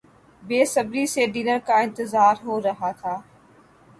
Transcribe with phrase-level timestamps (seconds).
[0.43, 3.15] بےصبری سے ڈنر کا انتظار ہورہا تھا